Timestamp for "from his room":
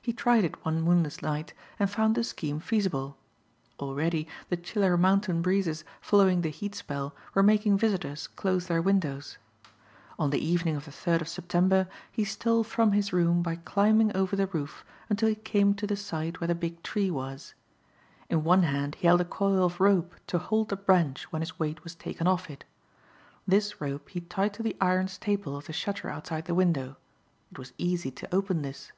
12.64-13.42